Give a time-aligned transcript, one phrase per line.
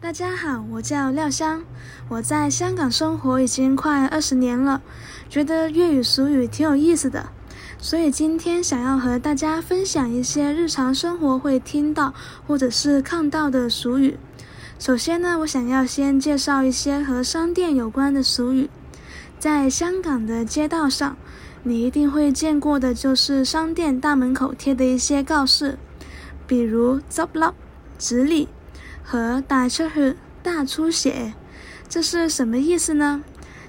[0.00, 1.64] 大家好，我叫廖香，
[2.08, 4.80] 我在香港生活已经快二十年了，
[5.28, 7.30] 觉得粤语俗语挺有意思的，
[7.78, 12.14] 所以今天想要和大家分享一些日常生活会听到
[12.46, 14.16] 或者是看到的俗语。
[14.78, 18.70] 首先呢，我想要先介绍一些和商店有关的俗语。
[19.40, 21.16] 在香港的街道上，
[21.64, 25.76] 你一定会见过的就是商店大门口贴的一些告示，
[26.46, 27.52] 比如“执笠”、
[27.98, 28.48] “直立”。
[29.10, 31.32] 和大出血、大出血，
[31.88, 33.22] 这是什么意思呢？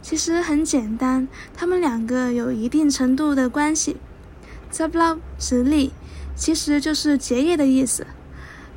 [0.00, 1.26] 其实很简单，
[1.56, 3.96] 它们两个有一定程度的关系。
[4.70, 5.90] 执笠、直立，
[6.36, 8.04] 其实就是结业的意思；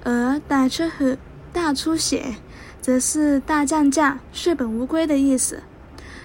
[0.03, 1.19] 而大出血、
[1.53, 2.37] 大出血，
[2.81, 5.61] 则是大降价、血本无归的意思。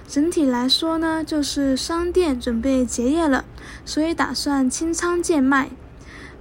[0.08, 3.44] 整体来说呢，就是商店准备结业了，
[3.84, 5.68] 所以打算清仓贱卖。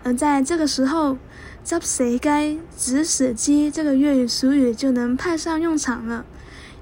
[0.03, 1.17] 而在这个时候，
[1.63, 6.25] 执死鸡、指使鸡这个粤语俗语就能派上用场了，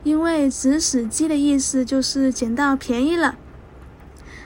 [0.03, 3.35] 因为指使鸡的意思就是捡到便宜了。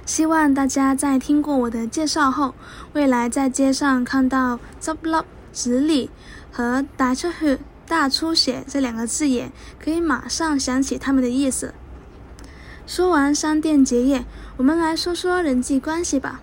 [0.05, 2.55] 希望大家在听过我的介绍后，
[2.93, 6.09] 未来在街上看到执笠、直立
[6.51, 11.73] 和大出血、大出血这两个字眼，可以马上想起它们的意思。
[12.85, 14.25] 说完商店结业，
[14.57, 16.41] 我们来说说人际关系吧。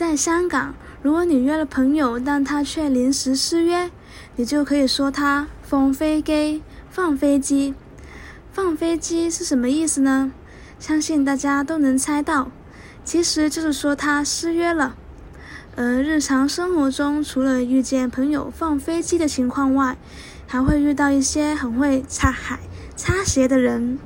[0.00, 3.90] 在香港，如果你约了朋友，但他却临时失约，
[4.34, 6.62] 你就可以说他放飞机。
[6.88, 7.74] 放飞机，
[8.50, 10.32] 放飞机是什么意思呢？
[10.78, 12.50] 相信大家都能猜到，
[13.04, 14.96] 其实就是说他失约了。
[15.76, 19.98] 而日常生活中，除了遇见朋友放飞机的情况外，
[20.46, 22.60] 还会遇到一些很会擦海、
[22.96, 23.98] 擦鞋的人，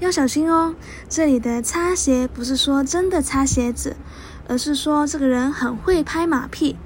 [0.00, 0.74] 要小心哦。
[1.08, 3.96] 这里的擦鞋不是说真的擦鞋子。
[4.50, 6.76] 而是说这个人很会拍马屁。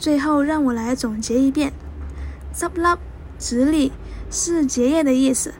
[0.00, 1.72] 最后让我来总结一遍
[2.52, 2.98] ：：zaplap、
[3.38, 3.92] 直立
[4.32, 5.52] 是结业的意思；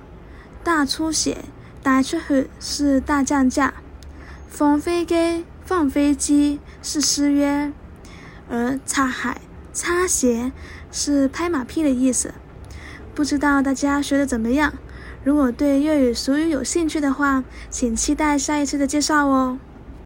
[0.64, 1.44] 大出血、
[1.80, 3.72] 大出血是大降价；
[4.48, 7.70] 放飞机、放飞机是失约；
[8.50, 9.40] 而擦鞋、
[9.72, 10.50] 擦鞋
[10.90, 12.34] 是拍马屁的意思。
[13.14, 14.72] 不知道大家学得怎么样？
[15.22, 19.58] 如果对粤语俗语有兴趣的话，请期待下一次的介绍哦。